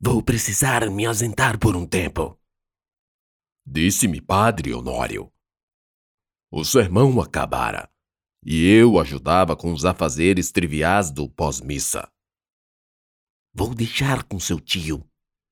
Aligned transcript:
Vou 0.00 0.22
precisar 0.22 0.88
me 0.90 1.04
ausentar 1.04 1.58
por 1.58 1.74
um 1.74 1.84
tempo. 1.84 2.38
Disse-me 3.66 4.20
Padre 4.20 4.72
Honório. 4.72 5.32
O 6.52 6.64
sermão 6.64 7.20
acabara, 7.20 7.90
e 8.44 8.64
eu 8.64 9.00
ajudava 9.00 9.56
com 9.56 9.72
os 9.72 9.84
afazeres 9.84 10.52
triviais 10.52 11.10
do 11.10 11.28
pós-missa. 11.28 12.08
Vou 13.52 13.74
deixar 13.74 14.22
com 14.22 14.38
seu 14.38 14.60
tio 14.60 15.04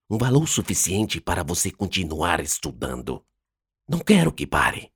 um 0.09 0.17
valor 0.17 0.47
suficiente 0.47 1.21
para 1.21 1.43
você 1.43 1.69
continuar 1.73 2.39
estudando. 2.39 3.27
Não 3.89 3.99
quero 3.99 4.33
que 4.33 4.47
pare. 4.47 4.93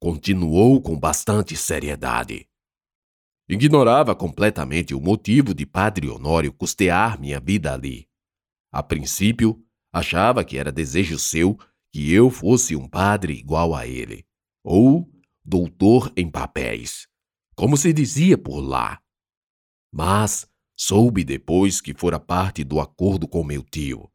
Continuou 0.00 0.80
com 0.80 0.98
bastante 0.98 1.54
seriedade. 1.58 2.48
Ignorava 3.46 4.16
completamente 4.16 4.94
o 4.94 5.00
motivo 5.00 5.52
de 5.52 5.66
Padre 5.66 6.08
Honório 6.08 6.54
custear 6.54 7.20
minha 7.20 7.38
vida 7.38 7.74
ali. 7.74 8.08
A 8.74 8.82
princípio, 8.82 9.64
achava 9.92 10.44
que 10.44 10.58
era 10.58 10.72
desejo 10.72 11.16
seu 11.16 11.56
que 11.92 12.12
eu 12.12 12.28
fosse 12.28 12.74
um 12.74 12.88
padre 12.88 13.32
igual 13.32 13.72
a 13.72 13.86
ele, 13.86 14.26
ou 14.64 15.08
doutor 15.44 16.12
em 16.16 16.28
papéis, 16.28 17.06
como 17.54 17.76
se 17.76 17.92
dizia 17.92 18.36
por 18.36 18.58
lá. 18.58 19.00
Mas 19.92 20.50
soube 20.76 21.22
depois 21.22 21.80
que 21.80 21.94
fora 21.94 22.18
parte 22.18 22.64
do 22.64 22.80
acordo 22.80 23.28
com 23.28 23.44
meu 23.44 23.62
tio, 23.62 24.10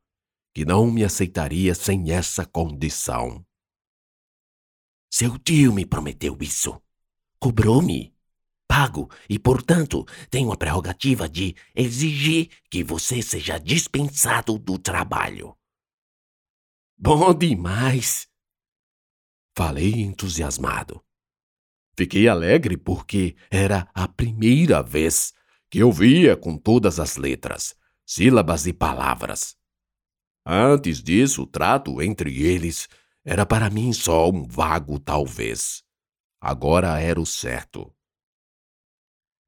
que 0.53 0.65
não 0.65 0.91
me 0.91 1.05
aceitaria 1.05 1.73
sem 1.73 2.11
essa 2.11 2.45
condição. 2.45 3.45
Seu 5.09 5.39
tio 5.39 5.71
me 5.71 5.85
prometeu 5.85 6.37
isso. 6.41 6.81
Cobrou-me 7.39 8.13
pago 8.69 9.09
e, 9.27 9.39
portanto, 9.39 10.05
tenho 10.29 10.51
a 10.51 10.55
prerrogativa 10.55 11.27
de 11.27 11.55
exigir 11.75 12.51
que 12.69 12.83
você 12.83 13.19
seja 13.19 13.57
dispensado 13.57 14.59
do 14.59 14.77
trabalho. 14.77 15.57
Bom 16.95 17.33
demais! 17.33 18.27
Falei 19.57 19.95
entusiasmado. 19.95 21.03
Fiquei 21.97 22.27
alegre 22.27 22.77
porque 22.77 23.35
era 23.49 23.89
a 23.91 24.07
primeira 24.07 24.83
vez 24.83 25.33
que 25.69 25.79
eu 25.79 25.91
via 25.91 26.37
com 26.37 26.55
todas 26.55 26.99
as 26.99 27.17
letras, 27.17 27.75
sílabas 28.05 28.67
e 28.67 28.71
palavras. 28.71 29.57
Antes 30.45 31.01
disso, 31.01 31.41
o 31.41 31.47
trato 31.47 32.01
entre 32.01 32.43
eles 32.43 32.87
era 33.25 33.45
para 33.45 33.69
mim 33.69 33.91
só 33.93 34.29
um 34.29 34.47
vago 34.47 34.99
talvez. 34.99 35.83
Agora 36.39 36.99
era 36.99 37.19
o 37.19 37.25
certo. 37.25 37.93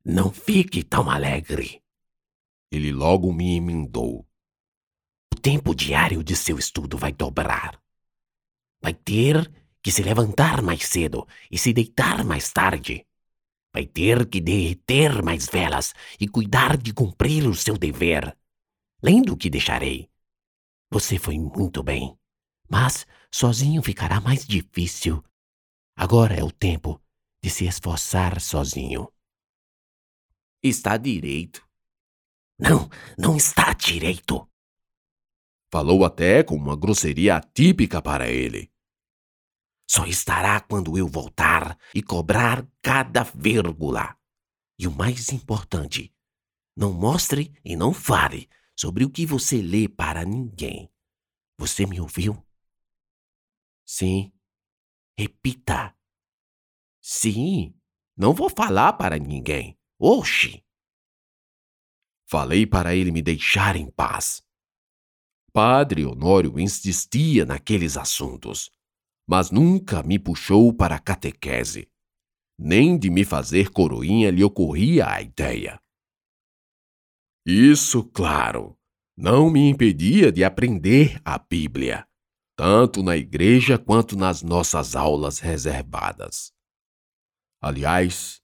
Não 0.04 0.32
fique 0.32 0.84
tão 0.84 1.12
alegre. 1.12 1.80
Ele 2.72 2.92
logo 2.92 3.32
me 3.32 3.58
emendou. 3.58 4.28
O 5.32 5.40
tempo 5.40 5.76
diário 5.76 6.24
de 6.24 6.36
seu 6.36 6.58
estudo 6.58 6.98
vai 6.98 7.12
dobrar. 7.14 7.80
Vai 8.82 8.96
ter 8.96 9.52
que 9.82 9.92
se 9.92 10.02
levantar 10.02 10.62
mais 10.64 10.88
cedo 10.88 11.28
e 11.52 11.58
se 11.58 11.72
deitar 11.72 12.24
mais 12.24 12.52
tarde. 12.52 13.06
Vai 13.72 13.86
ter 13.86 14.28
que 14.28 14.42
derreter 14.42 15.24
mais 15.24 15.46
velas 15.46 15.94
e 16.20 16.28
cuidar 16.28 16.78
de 16.78 16.94
cumprir 16.94 17.48
o 17.48 17.54
seu 17.54 17.78
dever. 17.78 18.36
Além 19.04 19.22
do 19.22 19.38
que 19.38 19.52
deixarei. 19.52 20.10
Você 20.90 21.20
foi 21.20 21.38
muito 21.38 21.84
bem, 21.84 22.18
mas 22.68 23.06
sozinho 23.32 23.84
ficará 23.84 24.20
mais 24.20 24.48
difícil. 24.48 25.24
Agora 25.96 26.34
é 26.34 26.44
o 26.44 26.52
tempo 26.52 27.00
de 27.44 27.52
se 27.52 27.66
esforçar 27.66 28.42
sozinho. 28.42 29.08
Está 30.64 30.96
direito. 30.96 31.68
Não, 32.60 32.88
não 33.18 33.36
está 33.36 33.74
direito. 33.74 34.48
Falou 35.72 36.06
até 36.06 36.44
com 36.44 36.56
uma 36.56 36.76
grosseria 36.76 37.38
atípica 37.38 38.02
para 38.02 38.30
ele. 38.30 38.72
Só 39.90 40.06
estará 40.06 40.60
quando 40.62 40.98
eu 40.98 41.08
voltar 41.08 41.78
e 41.96 42.04
cobrar 42.04 42.68
cada 42.82 43.24
vírgula. 43.24 44.16
E 44.78 44.88
o 44.88 44.92
mais 44.92 45.32
importante, 45.32 46.14
não 46.78 46.94
mostre 46.94 47.54
e 47.66 47.76
não 47.76 47.94
fale 47.94 48.48
sobre 48.76 49.04
o 49.04 49.10
que 49.10 49.26
você 49.26 49.62
lê 49.62 49.88
para 49.90 50.24
ninguém. 50.24 50.92
Você 51.58 51.86
me 51.86 52.00
ouviu? 52.00 52.46
Sim. 53.86 54.32
Repita. 55.18 55.96
Sim, 57.02 57.76
não 58.16 58.34
vou 58.34 58.50
falar 58.50 58.94
para 58.94 59.18
ninguém. 59.18 59.81
Oxe! 60.04 60.64
Falei 62.28 62.66
para 62.66 62.96
ele 62.96 63.12
me 63.12 63.22
deixar 63.22 63.76
em 63.76 63.88
paz. 63.92 64.42
Padre 65.54 66.04
Honório 66.08 66.60
insistia 66.60 67.46
naqueles 67.46 67.98
assuntos, 67.98 68.72
mas 69.28 69.52
nunca 69.52 70.02
me 70.02 70.18
puxou 70.18 70.74
para 70.74 70.96
a 70.96 71.00
catequese. 71.00 71.88
Nem 72.58 72.98
de 72.98 73.12
me 73.12 73.24
fazer 73.24 73.70
coroinha 73.70 74.32
lhe 74.32 74.44
ocorria 74.44 75.08
a 75.08 75.22
ideia. 75.22 75.80
Isso, 77.46 78.04
claro, 78.04 78.76
não 79.16 79.52
me 79.52 79.70
impedia 79.70 80.32
de 80.32 80.44
aprender 80.44 81.22
a 81.24 81.38
Bíblia, 81.38 82.08
tanto 82.56 83.04
na 83.04 83.16
igreja 83.16 83.78
quanto 83.78 84.18
nas 84.18 84.42
nossas 84.42 84.96
aulas 84.96 85.38
reservadas. 85.38 86.52
Aliás, 87.62 88.41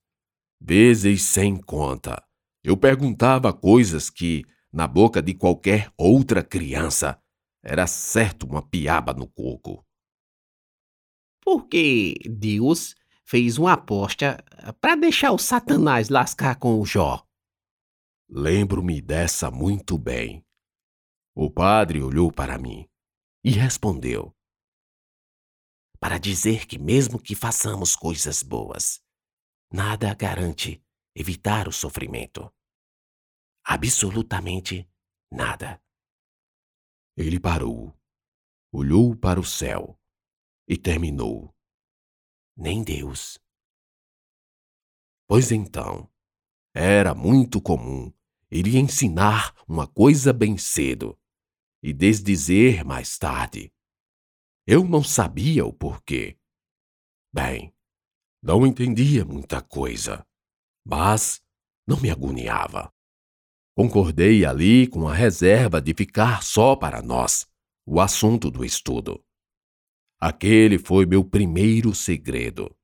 vezes 0.59 1.23
sem 1.23 1.56
conta. 1.56 2.23
Eu 2.63 2.75
perguntava 2.75 3.53
coisas 3.53 4.09
que, 4.09 4.44
na 4.72 4.88
boca 4.88 5.22
de 5.22 5.34
qualquer 5.34 5.91
outra 5.97 6.44
criança, 6.44 7.22
era 7.63 7.88
certo 7.88 8.45
uma 8.45 8.62
piaba 8.62 9.13
no 9.13 9.28
coco. 9.28 9.85
Porque 11.41 12.16
Deus 12.25 12.95
fez 13.23 13.57
uma 13.57 13.73
aposta 13.73 14.44
para 14.81 14.95
deixar 14.95 15.31
o 15.31 15.38
Satanás 15.38 16.09
lascar 16.09 16.57
com 16.57 16.79
o 16.79 16.85
Jó. 16.85 17.25
Lembro-me 18.29 19.01
dessa 19.01 19.50
muito 19.50 19.97
bem. 19.97 20.45
O 21.34 21.50
padre 21.50 22.01
olhou 22.01 22.31
para 22.31 22.57
mim 22.57 22.85
e 23.44 23.51
respondeu: 23.51 24.35
Para 26.00 26.18
dizer 26.18 26.66
que, 26.66 26.78
mesmo 26.78 27.18
que 27.22 27.35
façamos 27.35 27.95
coisas 27.95 28.44
boas, 28.44 29.01
nada 29.72 30.13
garante 30.13 30.83
evitar 31.16 31.67
o 31.67 31.72
sofrimento. 31.72 32.53
Absolutamente 33.63 34.89
nada. 35.31 35.81
Ele 37.16 37.39
parou, 37.39 37.97
olhou 38.72 39.16
para 39.16 39.39
o 39.39 39.44
céu 39.44 40.00
e 40.67 40.77
terminou. 40.77 41.56
Nem 42.56 42.83
Deus. 42.83 43.39
Pois 45.27 45.51
então, 45.51 46.09
era 46.73 47.13
muito 47.13 47.61
comum 47.61 48.13
ele 48.50 48.77
ensinar 48.77 49.53
uma 49.67 49.85
coisa 49.85 50.31
bem 50.31 50.57
cedo 50.57 51.19
e 51.83 51.91
desdizer 51.94 52.85
mais 52.85 53.17
tarde. 53.17 53.73
Eu 54.66 54.88
não 54.88 55.03
sabia 55.03 55.66
o 55.66 55.73
porquê. 55.73 56.38
Bem, 57.33 57.73
não 58.42 58.66
entendia 58.66 59.25
muita 59.25 59.62
coisa, 59.62 60.25
mas 60.86 61.42
não 61.88 62.00
me 62.00 62.09
agoniava. 62.09 62.92
Concordei 63.75 64.46
ali 64.46 64.88
com 64.88 65.08
a 65.08 65.14
reserva 65.14 65.81
de 65.81 65.94
ficar 65.94 66.44
só 66.44 66.75
para 66.75 67.02
nós 67.02 67.46
o 67.86 68.02
assunto 68.02 68.50
do 68.50 68.66
estudo. 68.66 69.24
Aquele 70.20 70.80
foi 70.80 71.06
meu 71.06 71.24
primeiro 71.24 71.94
segredo 71.94 72.75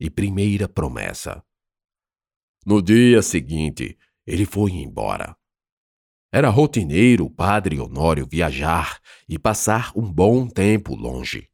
e 0.00 0.08
primeira 0.08 0.66
promessa. 0.68 1.44
No 2.64 2.80
dia 2.80 3.20
seguinte, 3.20 3.98
ele 4.26 4.46
foi 4.46 4.72
embora. 4.72 5.36
Era 6.32 6.48
rotineiro 6.48 7.26
o 7.26 7.30
padre 7.30 7.78
Honório 7.78 8.26
viajar 8.26 9.00
e 9.28 9.38
passar 9.38 9.92
um 9.94 10.10
bom 10.10 10.48
tempo 10.48 10.96
longe. 10.96 11.48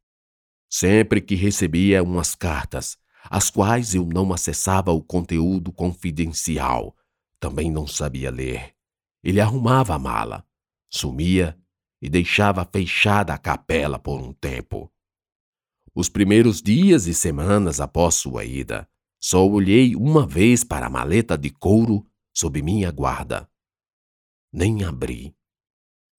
Sempre 0.71 1.21
que 1.21 1.35
recebia 1.35 2.03
umas 2.03 2.35
cartas, 2.37 2.97
as 3.25 3.51
quais 3.51 3.95
eu 3.95 4.07
não 4.07 4.33
acessava 4.33 4.93
o 4.93 5.03
conteúdo 5.03 5.73
confidencial, 5.73 6.97
também 7.39 7.71
não 7.71 7.87
sabia 7.87 8.31
ler. 8.31 8.75
Ele 9.23 9.41
arrumava 9.41 9.95
a 9.95 9.99
mala, 9.99 10.47
sumia 10.91 11.59
e 12.01 12.09
deixava 12.09 12.65
fechada 12.65 13.35
a 13.35 13.39
capela 13.39 13.99
por 13.99 14.21
um 14.21 14.33
tempo. 14.33 14.91
Os 15.95 16.09
primeiros 16.09 16.63
dias 16.63 17.07
e 17.07 17.15
semanas 17.15 17.81
após 17.81 18.15
sua 18.15 18.45
ida, 18.45 18.89
só 19.21 19.47
olhei 19.47 19.95
uma 19.95 20.27
vez 20.27 20.65
para 20.65 20.87
a 20.87 20.91
maleta 20.91 21.37
de 21.37 21.51
couro 21.51 22.07
sob 22.33 22.63
minha 22.63 22.91
guarda. 22.91 23.51
Nem 24.53 24.83
abri. 24.83 25.35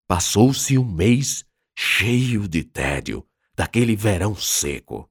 Passou-se 0.07 0.77
um 0.77 0.86
mês 0.86 1.44
cheio 1.75 2.47
de 2.47 2.63
tédio 2.63 3.25
daquele 3.56 3.95
verão 3.95 4.36
seco. 4.36 5.11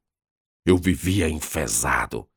Eu 0.64 0.76
vivia 0.76 1.28
enfesado, 1.28 2.28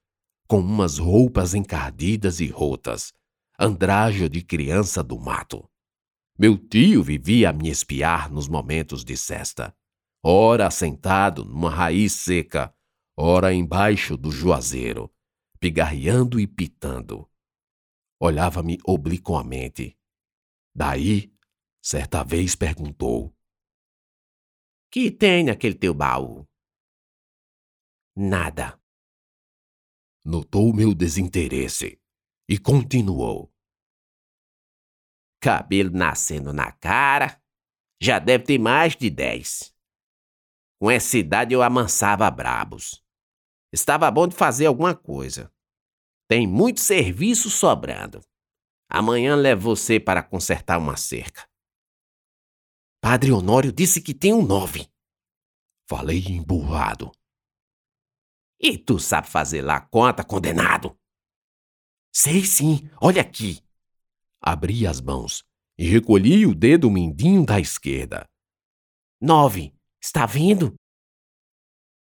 com 0.48 0.60
umas 0.60 0.98
roupas 0.98 1.54
encardidas 1.54 2.40
e 2.40 2.48
rotas, 2.48 3.14
andrajo 3.60 4.30
de 4.30 4.42
criança 4.42 5.04
do 5.04 5.20
mato. 5.20 5.70
Meu 6.40 6.58
tio 6.58 7.04
vivia 7.04 7.50
a 7.50 7.54
me 7.54 7.70
espiar 7.70 8.32
nos 8.32 8.48
momentos 8.48 9.04
de 9.04 9.18
cesta, 9.18 9.76
ora 10.24 10.72
sentado 10.72 11.44
numa 11.44 11.70
raiz 11.70 12.14
seca, 12.14 12.74
ora 13.16 13.54
embaixo 13.54 14.16
do 14.16 14.32
juazeiro, 14.32 15.14
pigarreando 15.60 16.40
e 16.40 16.48
pitando. 16.48 17.30
Olhava-me 18.20 18.78
obliquamente. 18.86 19.98
Daí, 20.74 21.32
certa 21.82 22.24
vez 22.24 22.56
perguntou: 22.56 23.36
Que 24.90 25.12
tem 25.12 25.44
naquele 25.44 25.76
teu 25.76 25.94
baú? 25.94 26.48
Nada. 28.16 28.80
Notou 30.24 30.72
meu 30.72 30.94
desinteresse 30.94 32.00
e 32.48 32.60
continuou: 32.60 33.52
Cabelo 35.42 35.90
nascendo 35.90 36.54
na 36.54 36.72
cara, 36.72 37.42
já 38.00 38.20
deve 38.20 38.46
ter 38.46 38.60
mais 38.60 38.96
de 38.96 39.10
dez. 39.10 39.76
Com 40.80 40.92
essa 40.92 41.18
idade 41.18 41.56
eu 41.56 41.64
amansava 41.64 42.30
brabos. 42.30 43.04
Estava 43.72 44.12
bom 44.12 44.28
de 44.28 44.36
fazer 44.36 44.68
alguma 44.68 44.96
coisa. 44.96 45.52
Tem 46.30 46.46
muito 46.46 46.82
serviço 46.82 47.50
sobrando. 47.50 48.24
Amanhã 48.88 49.36
levo 49.36 49.76
você 49.76 50.00
para 50.00 50.22
consertar 50.22 50.78
uma 50.78 50.98
cerca. 50.98 51.50
Padre 53.02 53.32
Honório 53.32 53.72
disse 53.72 54.02
que 54.02 54.14
tem 54.14 54.34
um 54.34 54.46
nove. 54.46 54.88
Falei 55.90 56.20
emburrado. 56.28 57.12
E 58.66 58.78
tu 58.78 58.98
sabe 58.98 59.28
fazer 59.28 59.62
lá 59.62 59.82
conta, 59.82 60.24
condenado? 60.24 60.98
Sei 62.16 62.46
sim, 62.46 62.90
olha 63.02 63.22
aqui. 63.22 63.62
Abri 64.42 64.88
as 64.88 65.02
mãos 65.02 65.44
e 65.78 65.86
recolhi 65.86 66.46
o 66.46 66.56
dedo 66.56 66.90
mindinho 66.90 67.46
da 67.46 67.60
esquerda. 67.60 68.26
Nove, 69.20 69.76
está 70.02 70.26
vendo? 70.26 70.74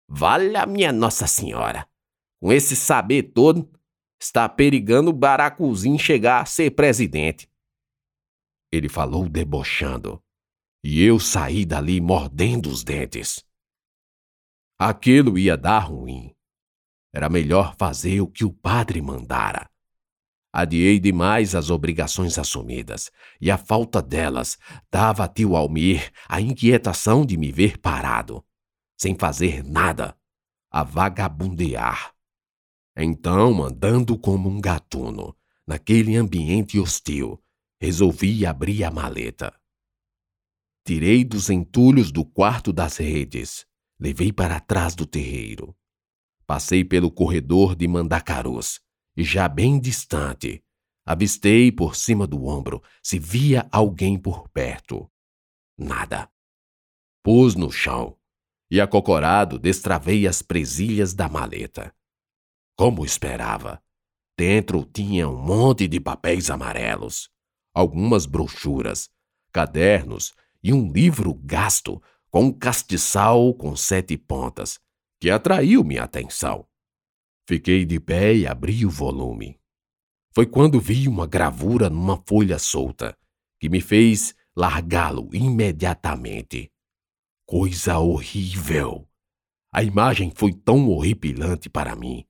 Vale 0.07 0.55
a 0.55 0.67
minha 0.67 0.91
Nossa 0.91 1.25
Senhora. 1.25 1.89
Com 2.39 2.53
esse 2.53 2.75
saber 2.75 3.31
todo, 3.33 3.67
está 4.19 4.47
perigando 4.47 5.09
o 5.09 5.13
Baracuzinho 5.13 5.97
chegar 5.97 6.41
a 6.41 6.45
ser 6.45 6.71
presidente. 6.71 7.49
Ele 8.71 8.87
falou 8.87 9.27
debochando, 9.27 10.23
e 10.83 11.01
eu 11.01 11.19
saí 11.19 11.65
dali 11.65 11.99
mordendo 11.99 12.69
os 12.69 12.83
dentes. 12.83 13.43
Aquilo 14.77 15.39
ia 15.39 15.57
dar 15.57 15.79
ruim. 15.79 16.35
Era 17.13 17.29
melhor 17.29 17.75
fazer 17.77 18.21
o 18.21 18.27
que 18.27 18.45
o 18.45 18.53
padre 18.53 19.01
mandara. 19.01 19.69
Adiei 20.53 20.99
demais 20.99 21.55
as 21.55 21.69
obrigações 21.69 22.37
assumidas, 22.37 23.09
e 23.39 23.49
a 23.49 23.57
falta 23.57 24.01
delas 24.01 24.57
dava 24.89 25.23
a 25.23 25.27
tio 25.27 25.55
Almir 25.55 26.11
a 26.27 26.41
inquietação 26.41 27.25
de 27.25 27.37
me 27.37 27.51
ver 27.51 27.77
parado, 27.77 28.43
sem 28.97 29.15
fazer 29.15 29.63
nada, 29.63 30.15
a 30.69 30.83
vagabundear. 30.83 32.13
Então, 32.95 33.63
andando 33.63 34.17
como 34.17 34.49
um 34.49 34.59
gatuno, 34.59 35.35
naquele 35.65 36.15
ambiente 36.17 36.79
hostil, 36.79 37.41
resolvi 37.79 38.45
abrir 38.45 38.83
a 38.83 38.91
maleta. 38.91 39.53
Tirei 40.85 41.23
dos 41.23 41.49
entulhos 41.49 42.11
do 42.11 42.25
quarto 42.25 42.73
das 42.73 42.97
redes, 42.97 43.65
levei 43.97 44.33
para 44.33 44.59
trás 44.59 44.95
do 44.95 45.05
terreiro 45.05 45.75
Passei 46.51 46.83
pelo 46.83 47.09
corredor 47.09 47.77
de 47.77 47.87
Mandacarus 47.87 48.81
e, 49.15 49.23
já 49.23 49.47
bem 49.47 49.79
distante, 49.79 50.61
avistei 51.05 51.71
por 51.71 51.95
cima 51.95 52.27
do 52.27 52.43
ombro 52.45 52.83
se 53.01 53.17
via 53.17 53.69
alguém 53.71 54.19
por 54.19 54.49
perto. 54.49 55.09
Nada. 55.77 56.29
Pus 57.23 57.55
no 57.55 57.71
chão 57.71 58.17
e, 58.69 58.81
acocorado, 58.81 59.57
destravei 59.57 60.27
as 60.27 60.41
presilhas 60.41 61.13
da 61.13 61.29
maleta. 61.29 61.95
Como 62.75 63.05
esperava, 63.05 63.81
dentro 64.37 64.83
tinha 64.83 65.29
um 65.29 65.41
monte 65.41 65.87
de 65.87 66.01
papéis 66.01 66.49
amarelos, 66.49 67.29
algumas 67.73 68.25
brochuras, 68.25 69.09
cadernos 69.53 70.33
e 70.61 70.73
um 70.73 70.91
livro 70.91 71.33
gasto 71.33 72.03
com 72.29 72.43
um 72.43 72.51
castiçal 72.51 73.53
com 73.53 73.73
sete 73.73 74.17
pontas 74.17 74.81
que 75.21 75.29
atraiu 75.29 75.83
minha 75.83 76.03
atenção. 76.03 76.67
Fiquei 77.47 77.85
de 77.85 77.99
pé 77.99 78.33
e 78.33 78.47
abri 78.47 78.87
o 78.87 78.89
volume. 78.89 79.59
Foi 80.33 80.47
quando 80.47 80.79
vi 80.79 81.07
uma 81.07 81.27
gravura 81.27 81.91
numa 81.91 82.17
folha 82.25 82.57
solta 82.57 83.15
que 83.59 83.69
me 83.69 83.79
fez 83.79 84.33
largá-lo 84.55 85.29
imediatamente. 85.31 86.71
Coisa 87.45 87.99
horrível! 87.99 89.07
A 89.71 89.83
imagem 89.83 90.31
foi 90.35 90.53
tão 90.53 90.89
horripilante 90.89 91.69
para 91.69 91.95
mim 91.95 92.25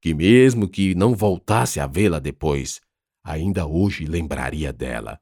que, 0.00 0.14
mesmo 0.14 0.68
que 0.68 0.94
não 0.94 1.16
voltasse 1.16 1.80
a 1.80 1.86
vê-la 1.88 2.20
depois, 2.20 2.80
ainda 3.24 3.66
hoje 3.66 4.04
lembraria 4.04 4.72
dela. 4.72 5.20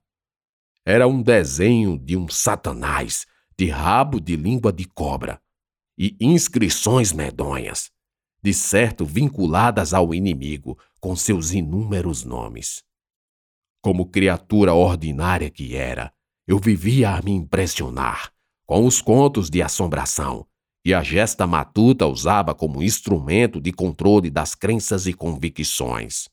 Era 0.85 1.09
um 1.09 1.23
desenho 1.23 1.99
de 1.99 2.19
um 2.19 2.29
satanás 2.29 3.25
de 3.57 3.71
rabo 3.71 4.21
de 4.21 4.37
língua 4.37 4.71
de 4.71 4.85
cobra, 4.85 5.41
e 5.97 6.17
inscrições 6.21 7.13
medonhas, 7.13 7.91
de 8.43 8.53
certo 8.53 9.05
vinculadas 9.05 9.95
ao 9.95 10.15
inimigo 10.15 10.79
com 11.01 11.15
seus 11.17 11.53
inúmeros 11.53 12.25
nomes. 12.25 12.83
Como 13.83 14.07
criatura 14.07 14.75
ordinária 14.75 15.51
que 15.51 15.77
era, 15.77 16.13
eu 16.47 16.59
vivia 16.59 17.11
a 17.11 17.23
me 17.23 17.33
impressionar 17.33 18.33
com 18.67 18.87
os 18.87 19.01
contos 19.01 19.49
de 19.51 19.63
assombração 19.63 20.47
que 20.83 20.93
a 20.93 21.03
gesta 21.03 21.47
matuta 21.47 22.07
usava 22.07 22.55
como 22.55 22.83
instrumento 22.83 23.59
de 23.59 23.73
controle 23.73 24.29
das 24.31 24.55
crenças 24.55 25.07
e 25.07 25.15
convicções. 25.15 26.29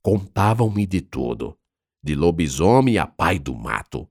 Contavam-me 0.00 0.86
de 0.86 1.00
tudo, 1.00 1.58
de 2.02 2.14
lobisomem 2.14 2.98
a 2.98 3.06
pai 3.06 3.38
do 3.38 3.52
mato, 3.54 4.08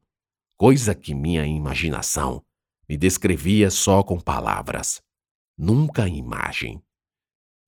coisa 0.57 0.93
que 0.93 1.15
minha 1.15 1.45
imaginação 1.45 2.43
me 2.89 2.97
descrevia 2.97 3.69
só 3.69 4.01
com 4.01 4.19
palavras, 4.19 4.99
nunca 5.55 6.07
imagem. 6.07 6.81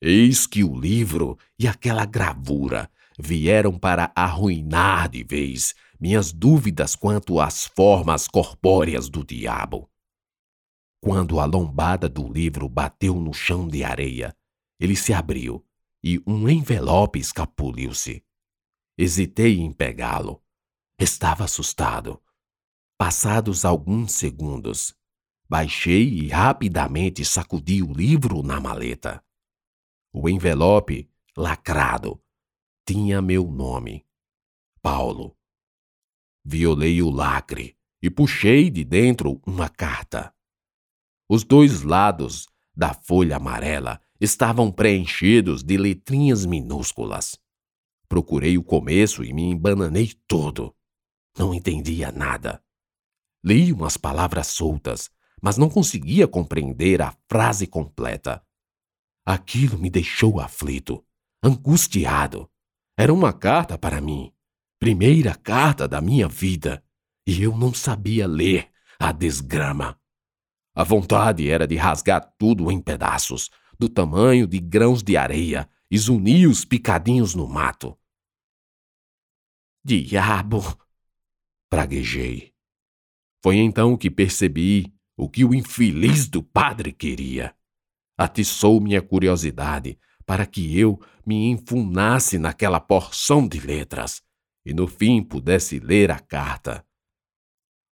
Eis 0.02 0.48
que 0.48 0.64
o 0.64 0.76
livro 0.76 1.38
e 1.60 1.68
aquela 1.68 2.06
gravura 2.06 2.92
vieram 3.20 3.78
para 3.78 4.12
arruinar 4.16 5.08
de 5.10 5.24
vez 5.24 5.76
minhas 6.00 6.32
dúvidas 6.32 6.96
quanto 6.96 7.40
às 7.40 7.68
formas 7.68 8.28
corpóreas 8.28 9.08
do 9.08 9.24
diabo. 9.24 9.88
Quando 11.00 11.40
a 11.40 11.46
lombada 11.46 12.10
do 12.10 12.28
livro 12.28 12.68
bateu 12.68 13.20
no 13.20 13.32
chão 13.32 13.68
de 13.68 13.84
areia, 13.84 14.36
ele 14.80 14.96
se 14.96 15.14
abriu 15.14 15.64
e 16.04 16.20
um 16.26 16.50
envelope 16.50 17.20
escapuliu-se. 17.20 18.24
Hesitei 18.98 19.60
em 19.60 19.72
pegá-lo. 19.72 20.42
Estava 21.00 21.44
assustado. 21.44 22.20
Passados 22.98 23.66
alguns 23.66 24.14
segundos, 24.14 24.96
Baixei 25.52 26.08
e 26.08 26.28
rapidamente 26.30 27.26
sacudi 27.26 27.84
o 27.84 27.92
livro 27.92 28.42
na 28.42 28.58
maleta. 28.62 29.22
O 30.14 30.30
envelope, 30.30 31.12
lacrado, 31.36 32.24
tinha 32.88 33.22
meu 33.22 33.52
nome: 33.52 34.06
Paulo. 34.82 35.36
Violei 36.42 37.02
o 37.02 37.10
lacre 37.10 37.78
e 38.02 38.10
puxei 38.10 38.70
de 38.70 38.86
dentro 38.86 39.42
uma 39.46 39.68
carta. 39.68 40.34
Os 41.28 41.44
dois 41.44 41.82
lados 41.82 42.48
da 42.74 42.94
folha 42.94 43.36
amarela 43.36 44.00
estavam 44.22 44.72
preenchidos 44.72 45.64
de 45.64 45.76
letrinhas 45.76 46.46
minúsculas. 46.46 47.38
Procurei 48.08 48.58
o 48.58 48.64
começo 48.64 49.22
e 49.22 49.34
me 49.34 49.44
embananei 49.44 50.14
todo. 50.30 50.74
Não 51.38 51.54
entendia 51.54 52.10
nada. 52.10 52.64
Li 53.44 53.74
umas 53.74 53.98
palavras 53.98 54.48
soltas 54.48 55.12
mas 55.42 55.58
não 55.58 55.70
conseguia 55.70 56.28
compreender 56.28 57.02
a 57.02 57.16
frase 57.28 57.66
completa. 57.66 58.46
Aquilo 59.26 59.78
me 59.78 59.90
deixou 59.90 60.40
aflito, 60.40 61.04
angustiado. 61.44 62.50
Era 62.98 63.14
uma 63.14 63.34
carta 63.34 63.78
para 63.78 64.00
mim, 64.00 64.32
primeira 64.80 65.36
carta 65.36 65.88
da 65.88 66.00
minha 66.00 66.28
vida, 66.28 66.84
e 67.26 67.42
eu 67.42 67.58
não 67.58 67.74
sabia 67.74 68.28
ler 68.28 68.70
a 69.00 69.12
desgrama. 69.12 70.00
A 70.76 70.84
vontade 70.84 71.50
era 71.50 71.68
de 71.68 71.76
rasgar 71.76 72.34
tudo 72.38 72.72
em 72.72 72.80
pedaços, 72.80 73.50
do 73.80 73.90
tamanho 73.90 74.46
de 74.46 74.60
grãos 74.60 75.02
de 75.02 75.18
areia, 75.18 75.68
e 75.90 75.98
zunir 75.98 76.48
os 76.48 76.64
picadinhos 76.64 77.36
no 77.36 77.48
mato. 77.48 77.98
Diabo! 79.84 80.62
praguejei. 81.70 82.54
Foi 83.44 83.58
então 83.58 83.98
que 83.98 84.12
percebi 84.12 84.94
o 85.22 85.30
que 85.30 85.46
o 85.46 85.54
infeliz 85.54 86.28
do 86.28 86.42
padre 86.42 86.92
queria. 86.92 87.56
Atiçou 88.18 88.82
minha 88.82 89.04
curiosidade 89.04 90.00
para 90.26 90.48
que 90.48 90.76
eu 90.80 91.00
me 91.24 91.52
enfunasse 91.52 92.40
naquela 92.40 92.80
porção 92.80 93.48
de 93.48 93.60
letras 93.60 94.24
e 94.66 94.74
no 94.74 94.88
fim 94.88 95.22
pudesse 95.22 95.78
ler 95.78 96.10
a 96.10 96.18
carta. 96.18 96.84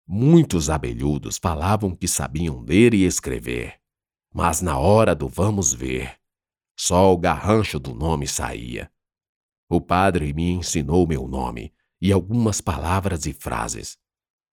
Muitos 0.08 0.72
abelhudos 0.72 1.38
falavam 1.38 1.96
que 1.96 2.08
sabiam 2.08 2.62
ler 2.62 2.96
e 2.96 3.06
escrever, 3.06 3.80
mas 4.34 4.60
na 4.60 4.80
hora 4.80 5.14
do 5.14 5.28
vamos 5.28 5.72
ver, 5.72 6.18
só 6.76 7.14
o 7.14 7.18
garrancho 7.18 7.78
do 7.78 7.94
nome 7.94 8.28
saía. 8.28 8.92
O 9.70 9.80
padre 9.80 10.34
me 10.34 10.50
ensinou 10.50 11.06
meu 11.06 11.28
nome 11.28 11.72
e 12.02 12.12
algumas 12.12 12.60
palavras 12.60 13.28
e 13.28 13.34
frases, 13.34 14.00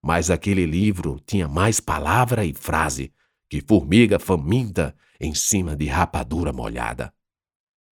mas 0.07 0.31
aquele 0.31 0.65
livro 0.65 1.21
tinha 1.27 1.49
mais 1.49 1.81
palavra 1.81 2.45
e 2.45 2.55
frase 2.55 3.13
que 3.51 3.61
formiga 3.61 4.21
faminta 4.21 4.97
em 5.19 5.35
cima 5.35 5.75
de 5.75 5.87
rapadura 5.87 6.53
molhada. 6.53 7.13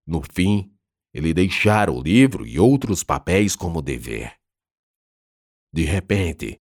No 0.07 0.21
fim, 0.21 0.71
ele 1.15 1.33
deixara 1.33 1.91
o 1.91 2.03
livro 2.03 2.47
e 2.47 2.59
outros 2.59 3.03
papéis 3.03 3.57
como 3.57 3.81
dever. 3.81 4.35
De 5.73 5.85
repente, 5.85 6.61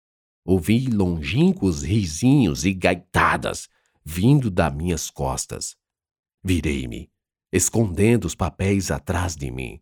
ouvi 0.45 0.89
longínquos 0.89 1.85
risinhos 1.85 2.65
e 2.65 2.73
gaitadas 2.73 3.69
vindo 4.05 4.51
das 4.51 4.75
minhas 4.75 5.11
costas. 5.11 5.77
Virei-me, 6.43 7.09
escondendo 7.53 8.25
os 8.25 8.35
papéis 8.35 8.91
atrás 8.91 9.37
de 9.37 9.49
mim. 9.53 9.81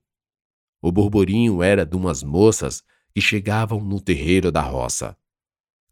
O 0.82 0.92
burburinho 0.92 1.62
era 1.62 1.86
de 1.86 1.96
umas 1.96 2.22
moças 2.22 2.84
que 3.14 3.20
chegavam 3.22 3.80
no 3.80 3.98
terreiro 3.98 4.52
da 4.52 4.60
roça. 4.60 5.16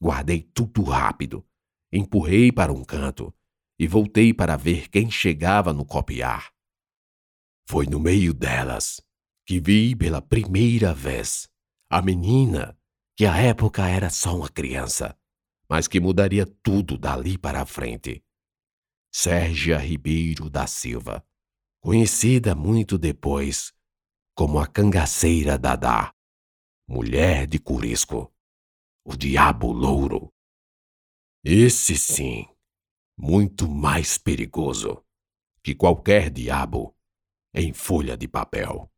Guardei 0.02 0.42
tudo 0.42 0.82
rápido, 0.82 1.46
empurrei 1.92 2.50
para 2.50 2.72
um 2.72 2.82
canto 2.82 3.32
e 3.78 3.86
voltei 3.86 4.34
para 4.34 4.56
ver 4.56 4.88
quem 4.88 5.08
chegava 5.08 5.72
no 5.72 5.84
copiar. 5.84 6.52
Foi 7.68 7.86
no 7.86 8.00
meio 8.00 8.34
delas 8.34 9.00
que 9.46 9.60
vi 9.60 9.94
pela 9.94 10.20
primeira 10.20 10.92
vez 10.92 11.48
a 11.88 12.02
menina 12.02 12.76
que 13.16 13.24
à 13.24 13.36
época 13.36 13.86
era 13.86 14.10
só 14.10 14.36
uma 14.36 14.48
criança, 14.48 15.16
mas 15.68 15.86
que 15.86 16.00
mudaria 16.00 16.46
tudo 16.64 16.98
dali 16.98 17.38
para 17.38 17.64
frente. 17.64 18.24
Sérgia 19.14 19.78
Ribeiro 19.78 20.50
da 20.50 20.66
Silva, 20.66 21.24
conhecida 21.80 22.56
muito 22.56 22.98
depois 22.98 23.72
como 24.34 24.58
a 24.58 24.66
cangaceira 24.66 25.56
Dadá, 25.56 26.12
mulher 26.88 27.46
de 27.46 27.60
Curisco, 27.60 28.31
o 29.04 29.16
diabo 29.16 29.72
louro. 29.72 30.32
Esse 31.44 31.96
sim, 31.96 32.46
muito 33.16 33.68
mais 33.68 34.18
perigoso 34.18 35.04
que 35.62 35.74
qualquer 35.74 36.30
diabo 36.30 36.94
em 37.54 37.72
folha 37.72 38.16
de 38.16 38.28
papel. 38.28 38.91